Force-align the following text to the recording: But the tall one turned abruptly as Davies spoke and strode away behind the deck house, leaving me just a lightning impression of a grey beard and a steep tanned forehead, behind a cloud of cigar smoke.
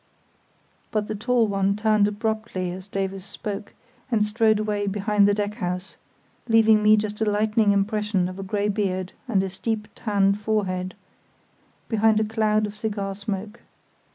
But 0.89 1.05
the 1.05 1.13
tall 1.13 1.47
one 1.47 1.75
turned 1.75 2.07
abruptly 2.07 2.71
as 2.71 2.87
Davies 2.87 3.23
spoke 3.23 3.75
and 4.09 4.25
strode 4.25 4.57
away 4.57 4.87
behind 4.87 5.27
the 5.27 5.33
deck 5.35 5.53
house, 5.53 5.95
leaving 6.47 6.81
me 6.81 6.97
just 6.97 7.21
a 7.21 7.25
lightning 7.29 7.71
impression 7.71 8.27
of 8.27 8.39
a 8.39 8.41
grey 8.41 8.67
beard 8.67 9.13
and 9.27 9.43
a 9.43 9.47
steep 9.49 9.87
tanned 9.93 10.39
forehead, 10.39 10.95
behind 11.87 12.19
a 12.19 12.23
cloud 12.25 12.65
of 12.65 12.75
cigar 12.75 13.13
smoke. 13.13 13.59